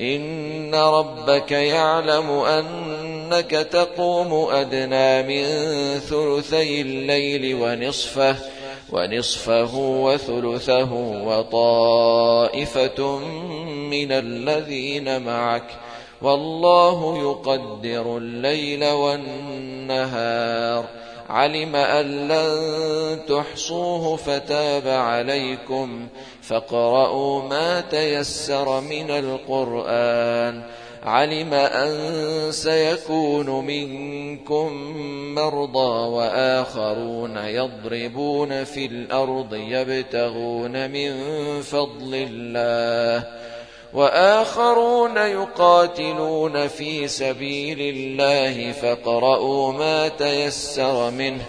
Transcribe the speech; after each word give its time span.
إن 0.00 0.74
ربك 0.74 1.52
يعلم 1.52 2.30
أنك 2.30 3.50
تقوم 3.50 4.50
أدنى 4.50 5.22
من 5.22 5.44
ثلثي 5.98 6.80
الليل 6.80 7.54
ونصفه 7.54 8.36
ونصفه 8.92 9.76
وثلثه 9.76 10.92
وطائفة 11.24 13.18
من 13.90 14.12
الذين 14.12 15.22
معك. 15.22 15.66
والله 16.22 17.18
يقدر 17.18 18.16
الليل 18.16 18.84
والنهار. 18.84 20.84
علم 21.28 21.76
أن 21.76 22.28
لن 22.28 23.20
تحصوه 23.28 24.16
فتاب 24.16 24.88
عليكم 24.88 26.06
فاقرؤوا 26.42 27.42
ما 27.42 27.80
تيسر 27.80 28.80
من 28.80 29.10
القرآن. 29.10 30.62
علم 31.02 31.54
أن 31.54 31.92
سيكون 32.52 33.66
منكم 33.66 34.72
مرضى 35.34 36.08
وآخرون 36.08 37.36
يضربون 37.36 38.64
في 38.64 38.86
الأرض 38.86 39.54
يبتغون 39.54 40.90
من 40.90 41.12
فضل 41.62 42.14
الله. 42.30 43.26
وآخرون 43.94 45.16
يقاتلون 45.16 46.68
في 46.68 47.08
سبيل 47.08 47.80
الله 47.80 48.72
فاقرؤوا 48.72 49.72
ما 49.72 50.08
تيسر 50.08 51.10
منه 51.10 51.42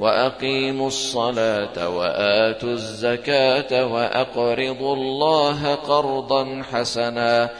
وأقيموا 0.00 0.86
الصلاة 0.86 1.88
وآتوا 1.88 2.72
الزكاة 2.72 3.86
وأقرضوا 3.86 4.94
الله 4.94 5.74
قرضا 5.74 6.62
حسنا 6.72 7.50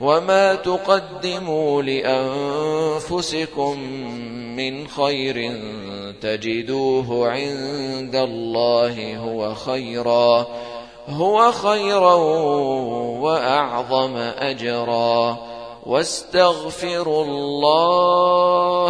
وما 0.00 0.54
تقدموا 0.54 1.82
لأنفسكم 1.82 3.80
من 4.56 4.88
خير 4.88 5.60
تجدوه 6.20 7.28
عند 7.30 8.16
الله 8.16 9.16
هو 9.16 9.54
خيرا 9.54 10.46
هو 11.08 11.52
خيرا 11.52 12.14
وأعظم 13.20 14.16
أجرا. 14.16 15.36
واستغفروا 15.86 17.24
الله 17.24 18.88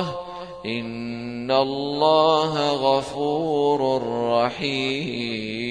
إن 0.67 1.51
الله 1.51 2.73
غفور 2.73 4.03
رحيم. 4.33 5.67